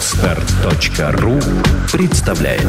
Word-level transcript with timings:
Отстар.ру 0.00 1.38
представляет. 1.92 2.62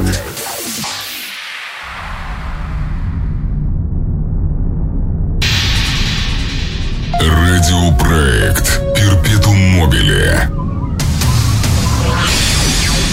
Радиопроект 7.22 8.82
Перпетум 8.94 9.56
Мобиле 9.78 10.50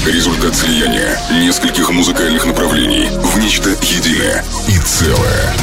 Результат 0.05 0.57
слияния 0.57 1.17
нескольких 1.31 1.89
музыкальных 1.91 2.45
направлений 2.45 3.07
в 3.23 3.39
нечто 3.39 3.71
единое 3.71 4.43
и 4.67 4.79
целое. 4.81 5.55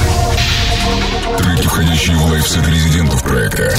Треки, 1.37 1.67
входящие 1.67 2.15
в 2.15 2.25
лайфсет 2.31 2.65
резидентов 2.65 3.21
проекта, 3.21 3.75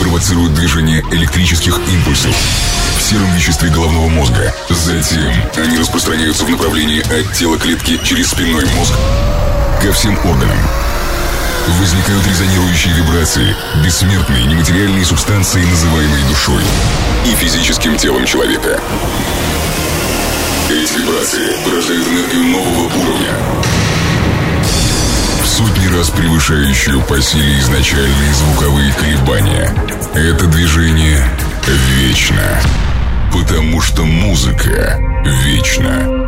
провоцируют 0.00 0.54
движение 0.54 1.02
электрических 1.10 1.78
импульсов 1.92 2.34
в 2.98 3.02
сером 3.02 3.30
веществе 3.34 3.70
головного 3.70 4.08
мозга. 4.08 4.54
Затем 4.68 5.32
они 5.56 5.78
распространяются 5.78 6.44
в 6.44 6.50
направлении 6.50 7.00
от 7.00 7.32
тела 7.34 7.58
клетки 7.58 8.00
через 8.02 8.30
спинной 8.30 8.64
мозг 8.76 8.94
ко 9.82 9.92
всем 9.92 10.18
органам. 10.26 10.58
Возникают 11.80 12.26
резонирующие 12.26 12.94
вибрации, 12.94 13.56
бессмертные 13.84 14.44
нематериальные 14.46 15.04
субстанции, 15.04 15.64
называемые 15.64 16.24
душой 16.26 16.62
и 17.26 17.34
физическим 17.34 17.96
телом 17.96 18.26
человека. 18.26 18.80
Эти 20.70 20.98
вибрации 20.98 21.56
порождают 21.64 22.06
энергию 22.08 22.44
нового 22.44 22.84
уровня, 22.84 23.34
сотни 25.64 25.86
раз 25.96 26.10
превышающую 26.10 27.00
по 27.02 27.20
силе 27.20 27.58
изначальные 27.58 28.34
звуковые 28.34 28.92
колебания. 28.92 29.74
Это 30.14 30.46
движение 30.46 31.24
вечно, 31.98 32.60
потому 33.32 33.80
что 33.80 34.04
музыка 34.04 34.98
вечна. 35.24 36.24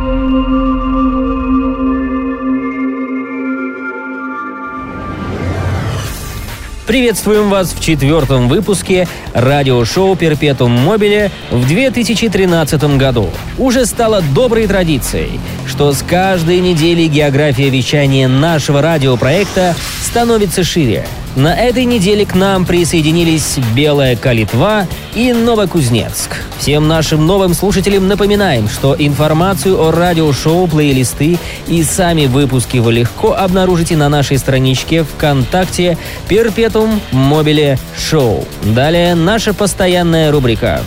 Приветствуем 6.87 7.49
вас 7.49 7.73
в 7.73 7.81
четвертом 7.81 8.47
выпуске 8.47 9.07
радиошоу 9.37 10.15
«Перпетум 10.15 10.71
Мобиле» 10.71 11.31
в 11.51 11.67
2013 11.67 12.97
году. 12.97 13.29
Уже 13.57 13.85
стало 13.85 14.21
доброй 14.33 14.67
традицией, 14.67 15.39
что 15.67 15.93
с 15.93 16.01
каждой 16.01 16.59
недели 16.59 17.07
география 17.07 17.69
вещания 17.69 18.27
нашего 18.27 18.81
радиопроекта 18.81 19.75
становится 20.01 20.63
шире. 20.63 21.05
На 21.37 21.55
этой 21.55 21.85
неделе 21.85 22.25
к 22.25 22.33
нам 22.33 22.65
присоединились 22.65 23.59
Белая 23.75 24.15
Калитва 24.15 24.87
и 25.13 25.33
Новокузнецк. 25.33 26.35
Всем 26.57 26.87
нашим 26.87 27.27
новым 27.27 27.53
слушателям 27.53 28.07
напоминаем, 28.07 28.67
что 28.67 28.95
информацию 28.97 29.79
о 29.79 29.91
радиошоу, 29.91 30.65
плейлисты 30.67 31.37
и 31.67 31.83
сами 31.83 32.25
выпуски 32.25 32.77
вы 32.79 32.93
легко 32.93 33.35
обнаружите 33.35 33.95
на 33.95 34.09
нашей 34.09 34.39
страничке 34.39 35.03
ВКонтакте 35.03 35.99
Перпетум 36.27 36.99
Мобиле 37.11 37.77
Шоу. 37.95 38.43
Далее 38.63 39.13
наша 39.27 39.53
постоянная 39.53 40.31
рубрика. 40.31 40.81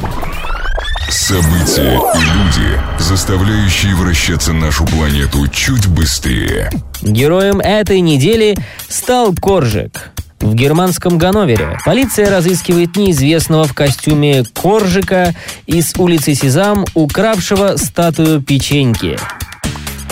События 1.10 2.00
и 2.14 2.18
люди, 2.18 2.80
заставляющие 2.98 3.94
вращаться 3.94 4.54
нашу 4.54 4.86
планету 4.86 5.46
чуть 5.48 5.86
быстрее. 5.88 6.70
Героем 7.02 7.60
этой 7.60 8.00
недели 8.00 8.56
стал 8.88 9.34
Коржик. 9.34 10.12
В 10.40 10.54
германском 10.54 11.18
Ганновере 11.18 11.76
полиция 11.84 12.30
разыскивает 12.30 12.96
неизвестного 12.96 13.64
в 13.64 13.74
костюме 13.74 14.44
Коржика 14.54 15.34
из 15.66 15.92
улицы 15.98 16.32
Сезам, 16.32 16.86
укравшего 16.94 17.76
статую 17.76 18.40
печеньки. 18.40 19.18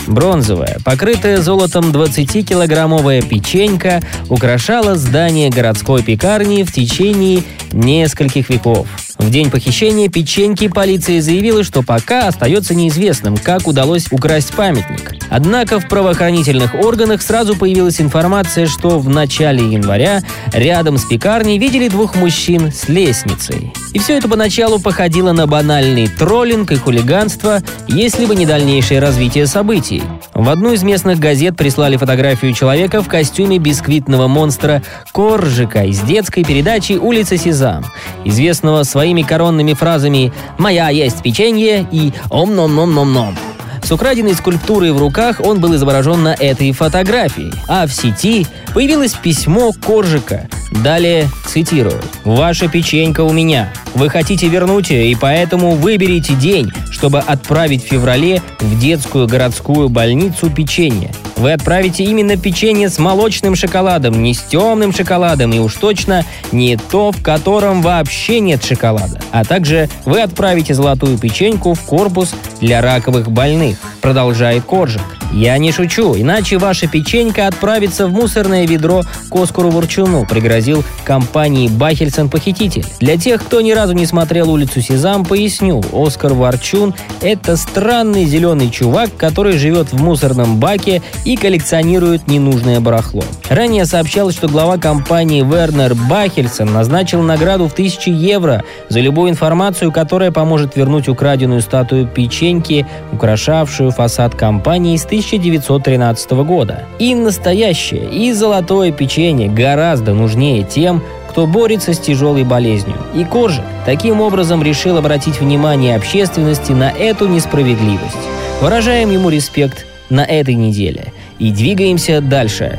Бронзовая, 0.08 0.78
покрытая 0.84 1.42
золотом 1.42 1.90
20-килограммовая 1.90 3.22
печенька 3.22 4.00
украшала 4.30 4.96
здание 4.96 5.50
городской 5.50 6.02
пекарни 6.02 6.62
в 6.62 6.72
течение 6.72 7.42
нескольких 7.72 8.48
веков. 8.48 8.88
В 9.18 9.30
день 9.30 9.50
похищения 9.50 10.08
печеньки 10.08 10.68
полиция 10.68 11.20
заявила, 11.20 11.64
что 11.64 11.82
пока 11.82 12.28
остается 12.28 12.74
неизвестным, 12.74 13.36
как 13.36 13.66
удалось 13.66 14.06
украсть 14.12 14.54
памятник. 14.54 15.16
Однако 15.28 15.80
в 15.80 15.88
правоохранительных 15.88 16.74
органах 16.74 17.20
сразу 17.20 17.56
появилась 17.56 18.00
информация, 18.00 18.66
что 18.66 18.98
в 18.98 19.08
начале 19.08 19.72
января 19.72 20.22
рядом 20.52 20.96
с 20.96 21.04
пекарней 21.04 21.58
видели 21.58 21.88
двух 21.88 22.14
мужчин 22.14 22.72
с 22.72 22.88
лестницей. 22.88 23.72
И 23.92 23.98
все 23.98 24.16
это 24.16 24.28
поначалу 24.28 24.78
походило 24.78 25.32
на 25.32 25.46
банальный 25.46 26.08
троллинг 26.08 26.70
и 26.72 26.76
хулиганство, 26.76 27.60
если 27.88 28.26
бы 28.26 28.36
не 28.36 28.46
дальнейшее 28.46 29.00
развитие 29.00 29.46
событий. 29.46 30.02
В 30.34 30.48
одну 30.48 30.72
из 30.72 30.82
местных 30.82 31.18
газет 31.18 31.56
прислали 31.56 31.96
фотографию 31.96 32.52
человека 32.52 33.02
в 33.02 33.08
костюме 33.08 33.58
бисквитного 33.58 34.28
монстра 34.28 34.82
Коржика 35.12 35.84
из 35.84 36.00
детской 36.00 36.44
передачи 36.44 36.92
«Улица 36.92 37.36
Сезам», 37.36 37.84
известного 38.24 38.84
своими 39.08 39.22
коронными 39.22 39.72
фразами 39.72 40.34
«Моя 40.58 40.90
есть 40.90 41.22
печенье» 41.22 41.86
и 41.90 42.12
«Ом-ном-ном-ном-ном». 42.28 43.38
С 43.82 43.90
украденной 43.90 44.34
скульптурой 44.34 44.92
в 44.92 44.98
руках 44.98 45.40
он 45.42 45.60
был 45.60 45.74
изображен 45.76 46.22
на 46.22 46.34
этой 46.34 46.72
фотографии. 46.72 47.50
А 47.68 47.86
в 47.86 47.92
сети 47.92 48.46
появилось 48.74 49.14
письмо 49.14 49.72
Коржика. 49.72 50.46
Далее 50.84 51.26
цитирую. 51.46 52.02
«Ваша 52.24 52.68
печенька 52.68 53.22
у 53.22 53.32
меня. 53.32 53.72
Вы 53.98 54.10
хотите 54.10 54.46
вернуть 54.46 54.92
и 54.92 55.16
поэтому 55.20 55.72
выберите 55.72 56.34
день, 56.34 56.70
чтобы 56.92 57.18
отправить 57.18 57.82
в 57.84 57.88
феврале 57.88 58.40
в 58.60 58.78
детскую 58.78 59.26
городскую 59.26 59.88
больницу 59.88 60.50
печенье. 60.50 61.10
Вы 61.34 61.52
отправите 61.52 62.04
именно 62.04 62.36
печенье 62.36 62.90
с 62.90 63.00
молочным 63.00 63.56
шоколадом, 63.56 64.22
не 64.22 64.34
с 64.34 64.42
темным 64.42 64.92
шоколадом, 64.92 65.52
и 65.52 65.58
уж 65.58 65.74
точно 65.74 66.24
не 66.52 66.76
то, 66.76 67.10
в 67.10 67.20
котором 67.24 67.82
вообще 67.82 68.38
нет 68.38 68.64
шоколада. 68.64 69.20
А 69.32 69.44
также 69.44 69.88
вы 70.04 70.22
отправите 70.22 70.74
золотую 70.74 71.18
печеньку 71.18 71.74
в 71.74 71.80
корпус 71.80 72.36
для 72.60 72.80
раковых 72.80 73.32
больных, 73.32 73.78
продолжает 74.00 74.62
Коржик. 74.62 75.17
Я 75.32 75.58
не 75.58 75.72
шучу, 75.72 76.14
иначе 76.16 76.58
ваша 76.58 76.86
печенька 76.86 77.46
отправится 77.46 78.06
в 78.06 78.12
мусорное 78.12 78.66
ведро 78.66 79.02
к 79.30 79.36
Оскару 79.36 79.70
Ворчуну, 79.70 80.26
пригрозил 80.26 80.84
компании 81.04 81.68
Бахельсон 81.68 82.30
похититель. 82.30 82.84
Для 82.98 83.16
тех, 83.16 83.44
кто 83.44 83.60
ни 83.60 83.72
разу 83.72 83.92
не 83.92 84.06
смотрел 84.06 84.50
улицу 84.50 84.80
Сезам, 84.80 85.24
поясню. 85.24 85.82
Оскар 85.92 86.32
Ворчун– 86.32 86.94
это 87.20 87.56
странный 87.56 88.24
зеленый 88.24 88.70
чувак, 88.70 89.10
который 89.16 89.58
живет 89.58 89.92
в 89.92 90.02
мусорном 90.02 90.58
баке 90.58 91.02
и 91.24 91.36
коллекционирует 91.36 92.26
ненужное 92.26 92.80
барахло. 92.80 93.22
Ранее 93.50 93.84
сообщалось, 93.84 94.34
что 94.34 94.48
глава 94.48 94.78
компании 94.78 95.42
Вернер 95.42 95.94
Бахельсон 95.94 96.72
назначил 96.72 97.22
награду 97.22 97.68
в 97.68 97.72
1000 97.72 98.10
евро 98.10 98.64
за 98.88 99.00
любую 99.00 99.30
информацию, 99.30 99.92
которая 99.92 100.32
поможет 100.32 100.76
вернуть 100.76 101.08
украденную 101.08 101.60
статую 101.60 102.06
печеньки, 102.06 102.86
украшавшую 103.12 103.90
фасад 103.90 104.34
компании 104.34 104.96
с 104.96 105.04
1913 105.18 106.30
года. 106.44 106.84
И 106.98 107.14
настоящее, 107.14 108.08
и 108.10 108.32
золотое 108.32 108.92
печенье 108.92 109.48
гораздо 109.48 110.14
нужнее 110.14 110.64
тем, 110.64 111.02
кто 111.28 111.46
борется 111.46 111.92
с 111.92 111.98
тяжелой 111.98 112.44
болезнью. 112.44 112.96
И 113.14 113.24
Коржик 113.24 113.64
таким 113.84 114.20
образом 114.20 114.62
решил 114.62 114.96
обратить 114.96 115.40
внимание 115.40 115.96
общественности 115.96 116.72
на 116.72 116.90
эту 116.90 117.28
несправедливость. 117.28 118.16
Выражаем 118.60 119.10
ему 119.10 119.28
респект 119.28 119.86
на 120.10 120.24
этой 120.24 120.54
неделе. 120.54 121.12
И 121.38 121.52
двигаемся 121.52 122.20
дальше. 122.20 122.78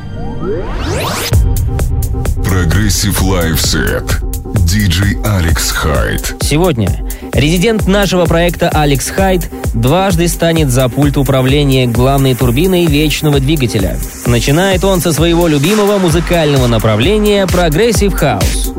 Progressive 2.44 3.22
Live 3.22 3.75
Set. 3.75 4.29
Диджей 4.56 5.18
Алекс 5.24 5.72
Хайд. 5.72 6.36
Сегодня 6.42 6.90
резидент 7.34 7.88
нашего 7.88 8.26
проекта 8.26 8.70
Алекс 8.70 9.10
Хайд 9.10 9.50
дважды 9.74 10.28
станет 10.28 10.70
за 10.70 10.90
пульт 10.90 11.18
управления 11.18 11.88
главной 11.88 12.36
турбиной 12.36 12.86
вечного 12.86 13.40
двигателя. 13.40 13.98
Начинает 14.26 14.84
он 14.84 15.02
со 15.02 15.14
своего 15.14 15.48
любимого 15.48 15.98
музыкального 15.98 16.68
направления 16.68 17.46
progressive 17.48 18.14
house. 18.14 18.74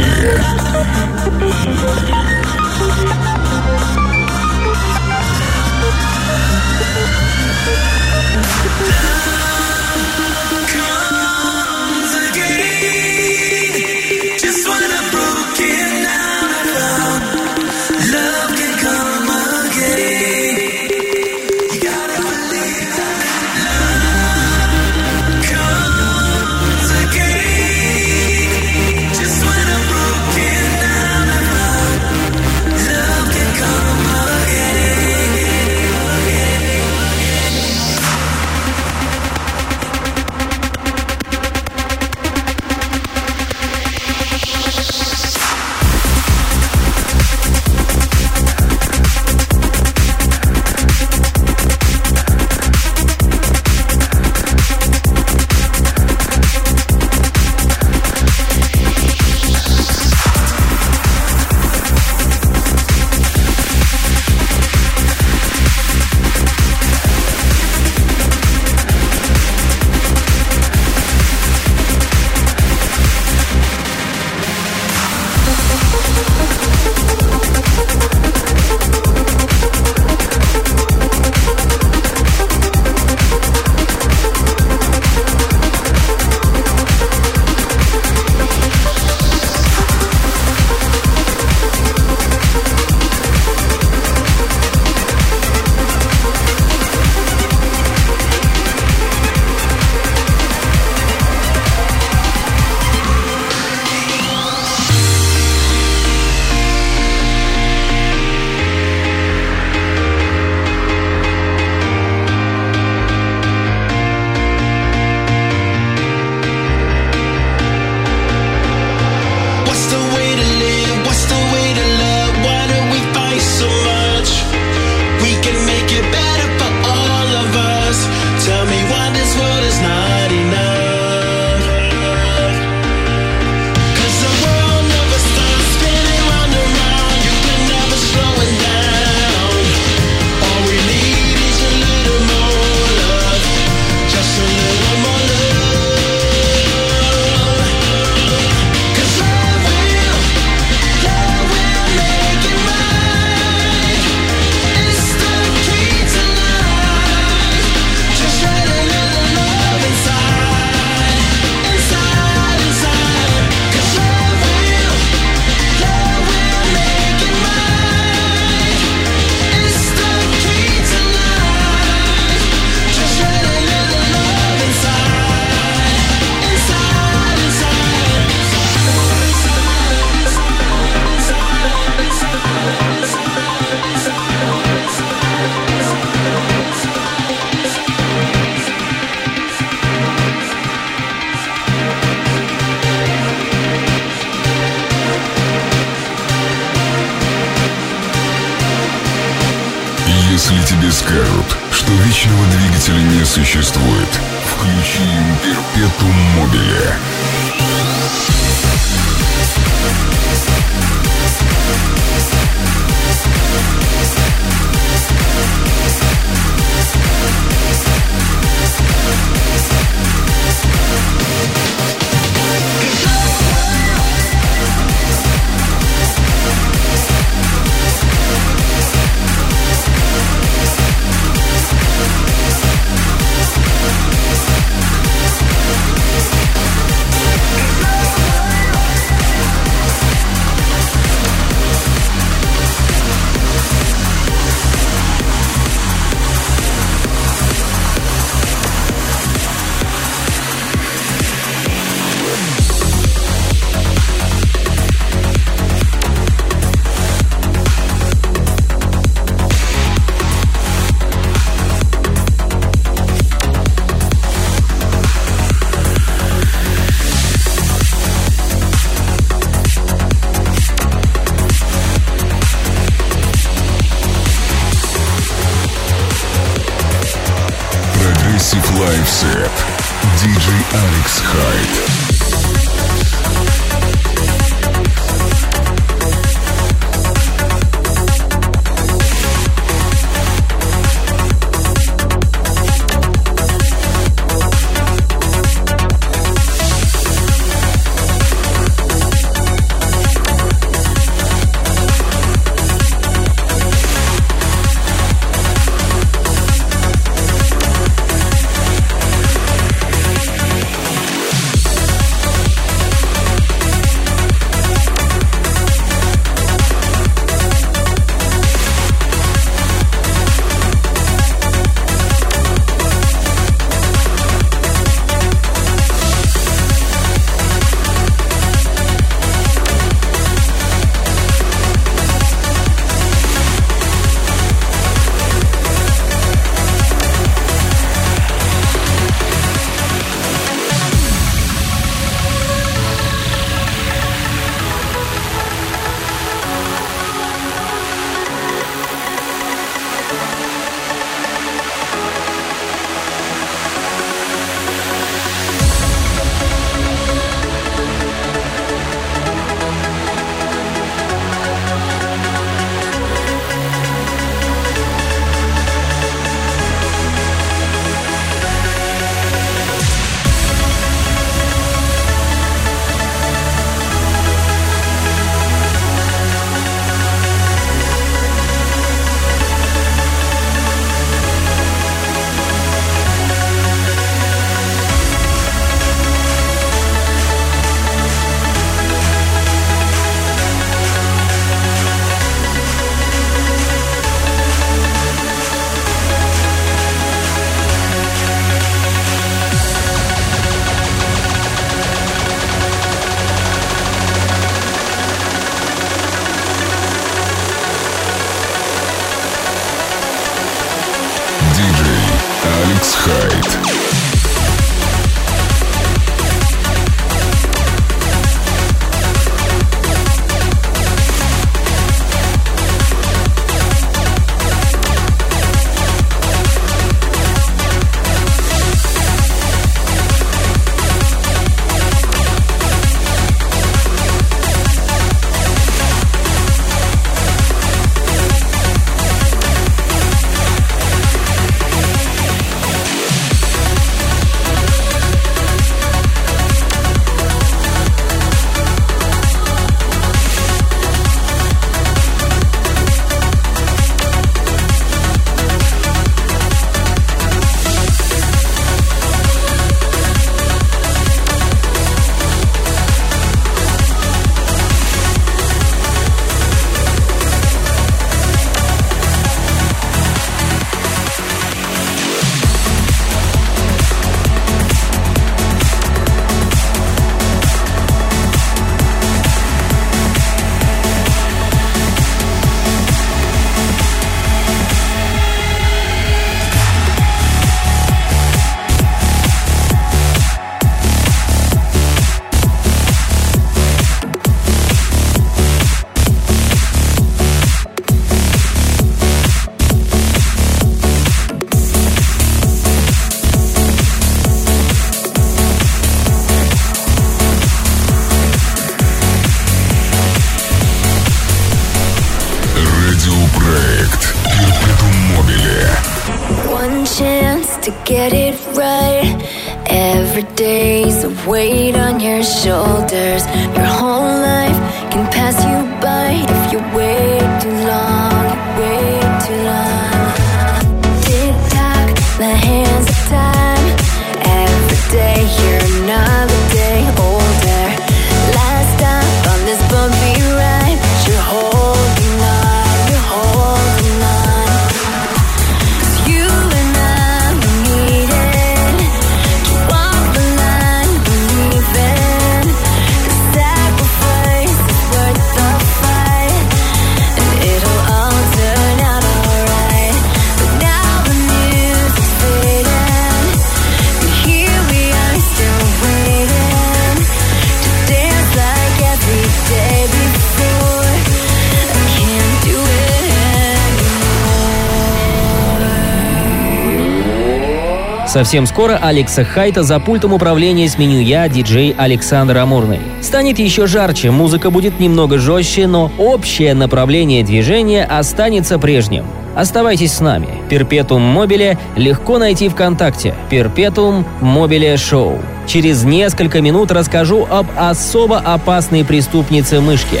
Совсем 578.10 578.44
скоро 578.46 578.76
Алекса 578.76 579.22
Хайта 579.22 579.62
за 579.62 579.78
пультом 579.78 580.12
управления 580.12 580.68
сменю 580.68 580.98
я, 580.98 581.28
диджей 581.28 581.72
Александр 581.78 582.38
Амурный. 582.38 582.80
Станет 583.00 583.38
еще 583.38 583.68
жарче, 583.68 584.10
музыка 584.10 584.50
будет 584.50 584.80
немного 584.80 585.16
жестче, 585.18 585.68
но 585.68 585.92
общее 585.96 586.54
направление 586.54 587.22
движения 587.22 587.84
останется 587.84 588.58
прежним. 588.58 589.04
Оставайтесь 589.36 589.92
с 589.92 590.00
нами. 590.00 590.26
Перпетум 590.48 591.02
Мобиле 591.02 591.56
легко 591.76 592.18
найти 592.18 592.48
ВКонтакте. 592.48 593.14
Перпетум 593.30 594.04
Мобиле 594.20 594.76
Шоу. 594.76 595.20
Через 595.46 595.84
несколько 595.84 596.40
минут 596.40 596.72
расскажу 596.72 597.28
об 597.30 597.46
особо 597.56 598.18
опасной 598.18 598.84
преступнице 598.84 599.60
мышки. 599.60 600.00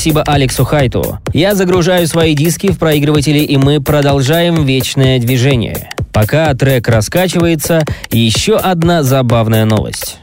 Спасибо 0.00 0.22
Алексу 0.22 0.64
Хайту. 0.64 1.18
Я 1.34 1.54
загружаю 1.54 2.06
свои 2.06 2.34
диски 2.34 2.68
в 2.72 2.78
проигрыватели, 2.78 3.40
и 3.40 3.58
мы 3.58 3.82
продолжаем 3.82 4.64
вечное 4.64 5.18
движение. 5.18 5.90
Пока 6.10 6.54
трек 6.54 6.88
раскачивается, 6.88 7.84
еще 8.10 8.56
одна 8.56 9.02
забавная 9.02 9.66
новость. 9.66 10.16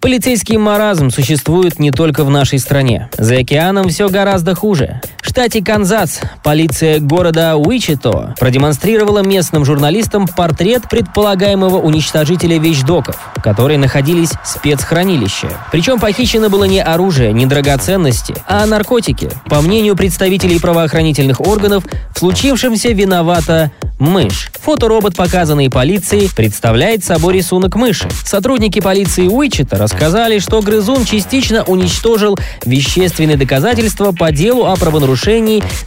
Полицейский 0.00 0.58
маразм 0.58 1.08
существует 1.08 1.78
не 1.78 1.90
только 1.90 2.24
в 2.24 2.30
нашей 2.30 2.58
стране. 2.58 3.08
За 3.16 3.38
океаном 3.38 3.88
все 3.88 4.10
гораздо 4.10 4.54
хуже. 4.54 5.00
В 5.28 5.30
штате 5.30 5.62
Канзас 5.62 6.22
полиция 6.42 7.00
города 7.00 7.56
Уичито 7.56 8.34
продемонстрировала 8.40 9.18
местным 9.18 9.62
журналистам 9.62 10.26
портрет 10.26 10.88
предполагаемого 10.88 11.76
уничтожителя 11.76 12.58
вещдоков, 12.58 13.18
которые 13.42 13.76
находились 13.76 14.30
в 14.30 14.48
спецхранилище. 14.48 15.50
Причем 15.70 16.00
похищено 16.00 16.48
было 16.48 16.64
не 16.64 16.82
оружие, 16.82 17.34
не 17.34 17.44
драгоценности, 17.44 18.36
а 18.46 18.64
наркотики. 18.64 19.28
По 19.50 19.60
мнению 19.60 19.96
представителей 19.96 20.58
правоохранительных 20.58 21.42
органов, 21.42 21.84
в 22.14 22.18
случившемся 22.18 22.88
виновата 22.88 23.70
мышь. 23.98 24.50
Фоторобот, 24.62 25.16
показанный 25.16 25.70
полицией, 25.70 26.30
представляет 26.34 27.04
собой 27.04 27.34
рисунок 27.34 27.74
мыши. 27.74 28.08
Сотрудники 28.24 28.80
полиции 28.80 29.26
Уичета 29.26 29.76
рассказали, 29.76 30.38
что 30.38 30.60
грызун 30.60 31.04
частично 31.04 31.64
уничтожил 31.64 32.38
вещественные 32.64 33.36
доказательства 33.36 34.12
по 34.12 34.30
делу 34.30 34.66
о 34.66 34.76
правонарушении, 34.76 35.17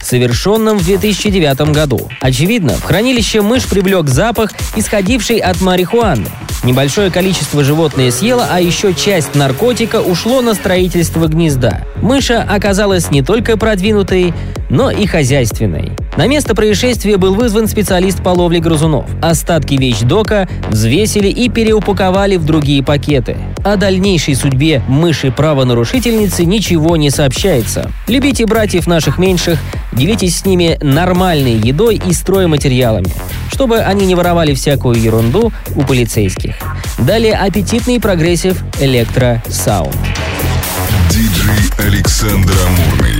совершенном 0.02 0.78
в 0.78 0.84
2009 0.84 1.72
году. 1.72 2.08
Очевидно, 2.20 2.74
в 2.74 2.82
хранилище 2.82 3.42
мышь 3.42 3.66
привлек 3.66 4.08
запах, 4.08 4.52
исходивший 4.76 5.38
от 5.38 5.60
марихуаны. 5.60 6.26
Небольшое 6.64 7.10
количество 7.10 7.64
животное 7.64 8.10
съело, 8.12 8.46
а 8.48 8.60
еще 8.60 8.94
часть 8.94 9.34
наркотика 9.34 10.00
ушло 10.00 10.42
на 10.42 10.54
строительство 10.54 11.26
гнезда. 11.26 11.84
Мыша 12.00 12.42
оказалась 12.42 13.10
не 13.10 13.22
только 13.22 13.56
продвинутой, 13.56 14.32
но 14.70 14.90
и 14.90 15.06
хозяйственной. 15.06 15.92
На 16.16 16.26
место 16.26 16.54
происшествия 16.54 17.16
был 17.16 17.34
вызван 17.34 17.66
специалист 17.66 18.22
по 18.22 18.28
ловле 18.28 18.60
грызунов. 18.60 19.06
Остатки 19.22 19.74
вещдока 19.74 20.46
взвесили 20.68 21.28
и 21.28 21.48
переупаковали 21.48 22.36
в 22.36 22.44
другие 22.44 22.82
пакеты. 22.82 23.38
О 23.64 23.76
дальнейшей 23.76 24.34
судьбе 24.34 24.82
мыши-правонарушительницы 24.88 26.44
ничего 26.44 26.98
не 26.98 27.08
сообщается. 27.08 27.90
Любите 28.08 28.44
братьев 28.44 28.86
наших 28.86 29.16
меньших, 29.16 29.58
делитесь 29.92 30.36
с 30.38 30.44
ними 30.44 30.76
нормальной 30.82 31.54
едой 31.54 31.96
и 32.04 32.12
стройматериалами, 32.12 33.08
чтобы 33.50 33.78
они 33.78 34.04
не 34.04 34.14
воровали 34.14 34.52
всякую 34.52 35.00
ерунду 35.00 35.50
у 35.74 35.82
полицейских. 35.82 36.56
Далее 36.98 37.34
аппетитный 37.34 38.00
progressive 38.00 38.62
electro 38.80 39.42
sound. 39.42 39.96
Диджей 41.10 41.70
Александр 41.78 42.52
Амурный. 42.66 43.12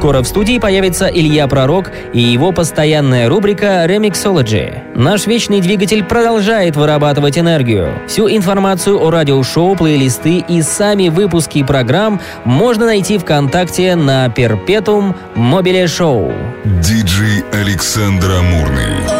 Скоро 0.00 0.22
в 0.22 0.26
студии 0.26 0.58
появится 0.58 1.08
Илья 1.08 1.46
Пророк 1.46 1.90
и 2.14 2.20
его 2.20 2.52
постоянная 2.52 3.28
рубрика 3.28 3.84
«Remixology». 3.86 4.96
Наш 4.96 5.26
вечный 5.26 5.60
двигатель 5.60 6.02
продолжает 6.02 6.74
вырабатывать 6.74 7.36
энергию. 7.36 7.92
Всю 8.08 8.26
информацию 8.30 8.98
о 8.98 9.10
радиошоу, 9.10 9.76
плейлисты 9.76 10.38
и 10.38 10.62
сами 10.62 11.10
выпуски 11.10 11.62
программ 11.62 12.18
можно 12.46 12.86
найти 12.86 13.18
ВКонтакте 13.18 13.94
на 13.94 14.28
Perpetuum 14.28 15.14
Mobile 15.36 15.84
Show. 15.84 16.34
Диджей 16.64 17.44
Александр 17.52 18.30
Амурный. 18.38 19.19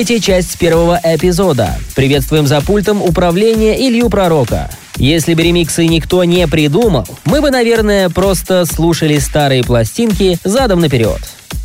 Третья 0.00 0.18
часть 0.18 0.58
первого 0.58 0.98
эпизода. 1.04 1.76
Приветствуем 1.94 2.46
за 2.46 2.62
пультом 2.62 3.02
управления 3.02 3.86
Илью 3.86 4.08
Пророка. 4.08 4.70
Если 4.96 5.34
бы 5.34 5.42
ремиксы 5.42 5.84
никто 5.84 6.24
не 6.24 6.48
придумал, 6.48 7.06
мы 7.26 7.42
бы, 7.42 7.50
наверное, 7.50 8.08
просто 8.08 8.64
слушали 8.64 9.18
старые 9.18 9.62
пластинки 9.62 10.38
задом 10.42 10.80
наперед. 10.80 11.20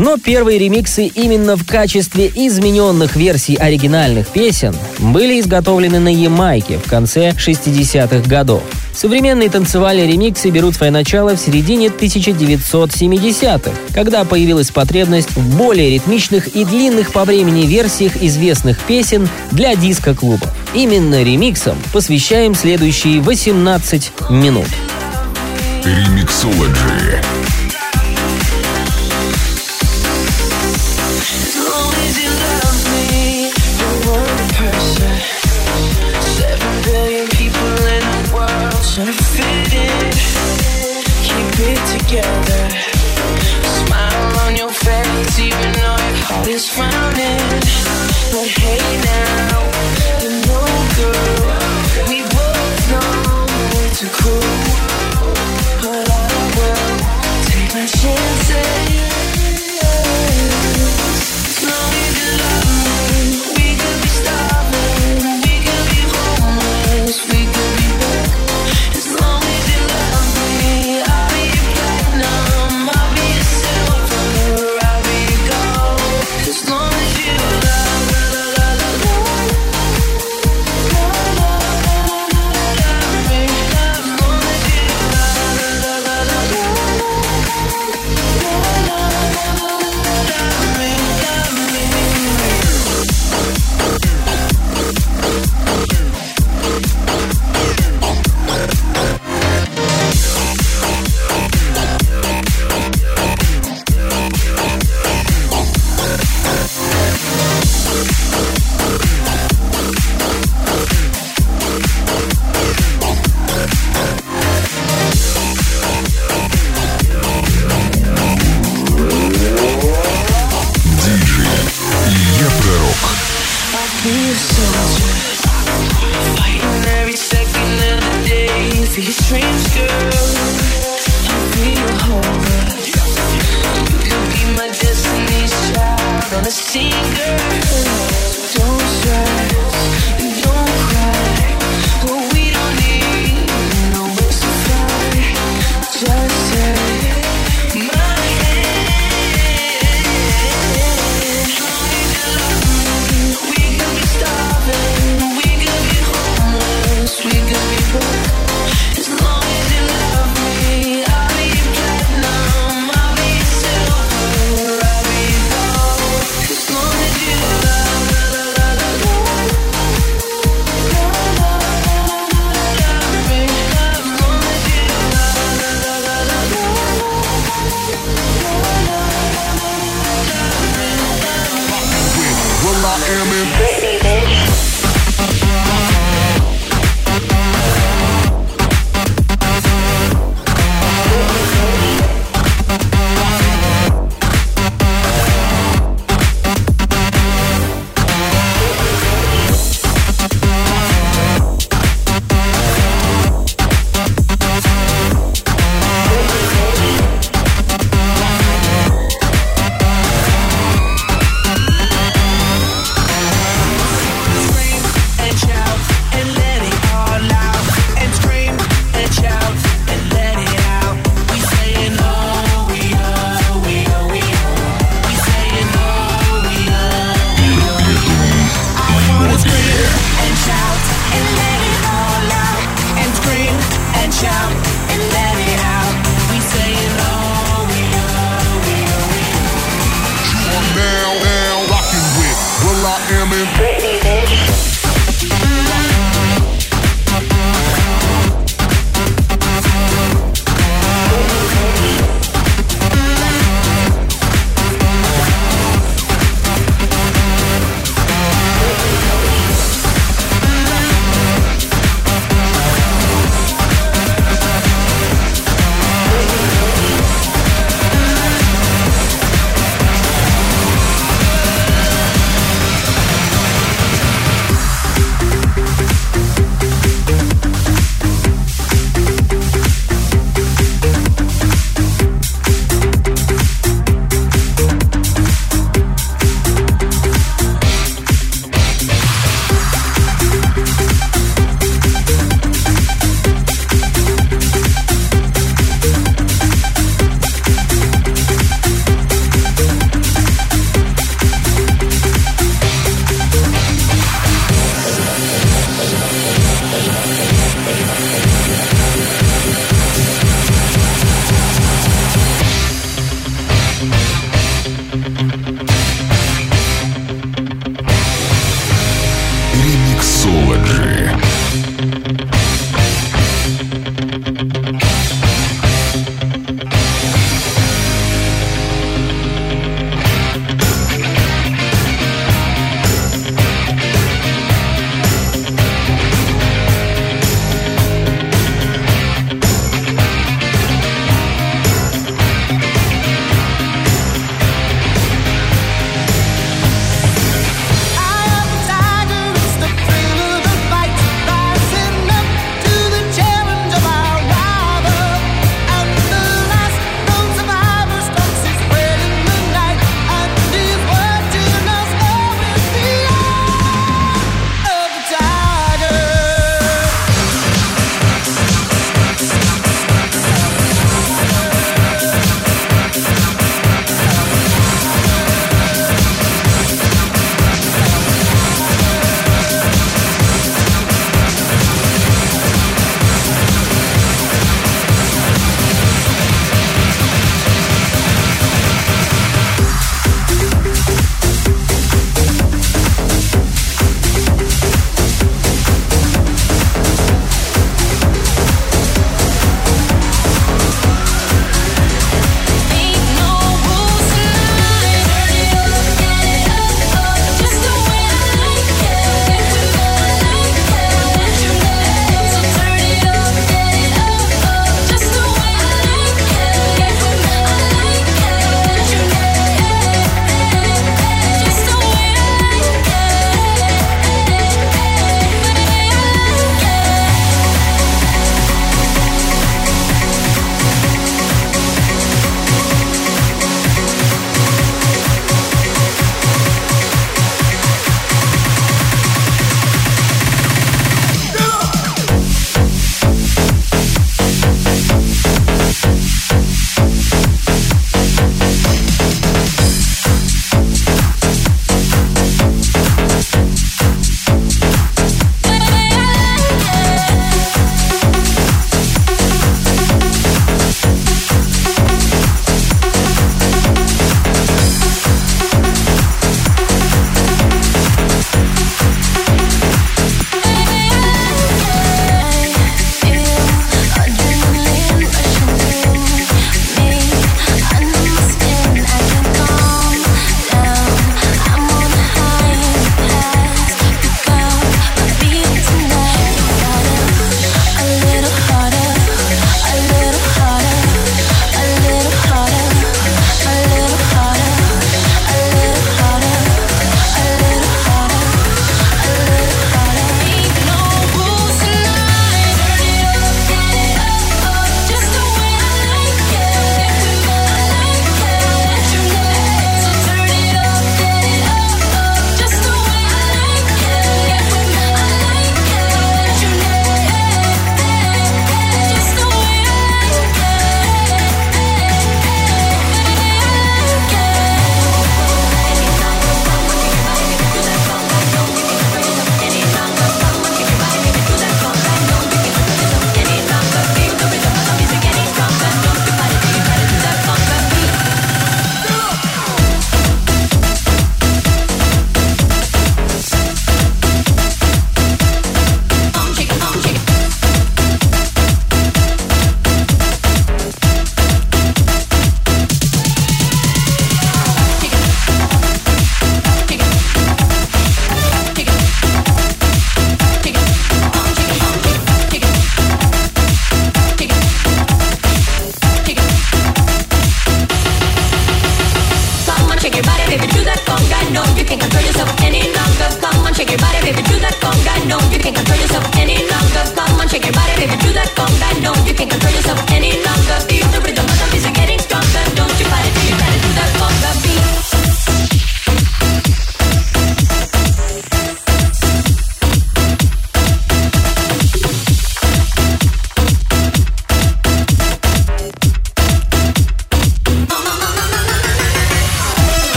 Но 0.00 0.16
первые 0.16 0.58
ремиксы 0.58 1.08
именно 1.08 1.56
в 1.56 1.66
качестве 1.66 2.32
измененных 2.34 3.16
версий 3.16 3.56
оригинальных 3.56 4.28
песен 4.28 4.74
были 4.98 5.38
изготовлены 5.38 5.98
на 5.98 6.08
Ямайке 6.08 6.78
в 6.78 6.88
конце 6.88 7.32
60-х 7.32 8.26
годов. 8.26 8.62
Современные 8.94 9.50
танцевальные 9.50 10.06
ремиксы 10.06 10.48
берут 10.48 10.76
свое 10.76 10.90
начало 10.90 11.36
в 11.36 11.38
середине 11.38 11.88
1970-х, 11.88 13.72
когда 13.92 14.24
появилась 14.24 14.70
потребность 14.70 15.32
в 15.32 15.58
более 15.58 15.90
ритмичных 15.90 16.56
и 16.56 16.64
длинных 16.64 17.12
по 17.12 17.26
времени 17.26 17.66
версиях 17.66 18.22
известных 18.22 18.80
песен 18.80 19.28
для 19.50 19.76
диско-клуба. 19.76 20.46
Именно 20.72 21.22
ремиксам 21.22 21.76
посвящаем 21.92 22.54
следующие 22.54 23.20
18 23.20 24.12
минут. 24.30 24.68
Remixology. 25.84 27.39
friend 46.70 47.09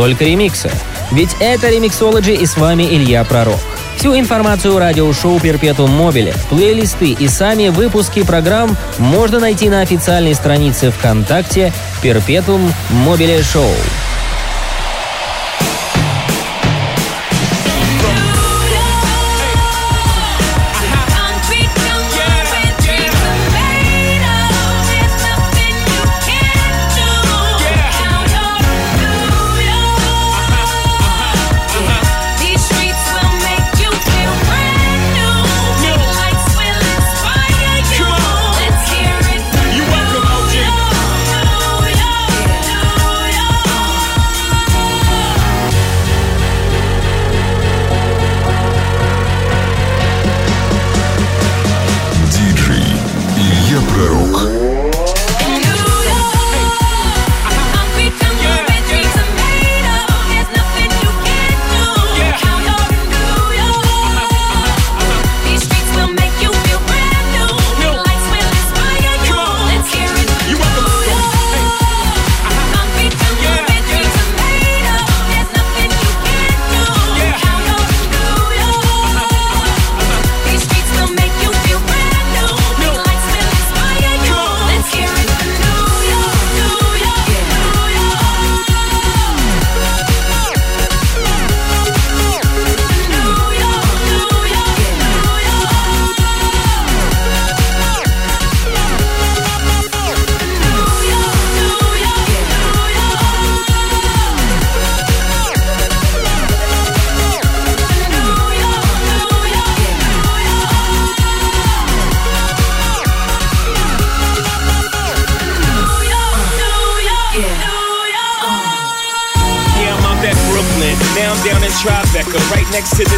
только 0.00 0.24
ремиксы. 0.24 0.70
Ведь 1.12 1.36
это 1.40 1.68
Remixology 1.68 2.34
и 2.34 2.46
с 2.46 2.56
вами 2.56 2.84
Илья 2.84 3.22
Пророк. 3.22 3.60
Всю 3.98 4.18
информацию 4.18 4.78
радиошоу 4.78 5.38
Перпетум 5.38 5.90
Мобиле, 5.90 6.32
плейлисты 6.48 7.10
и 7.10 7.28
сами 7.28 7.68
выпуски 7.68 8.22
программ 8.22 8.78
можно 8.96 9.38
найти 9.40 9.68
на 9.68 9.82
официальной 9.82 10.34
странице 10.34 10.90
ВКонтакте 10.90 11.70
Перпетум 12.00 12.72
Мобиле 13.04 13.42
Шоу. 13.42 13.68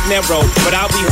Narrow. 0.09 0.42
But 0.64 0.74
I'll 0.74 0.88
be 0.88 1.11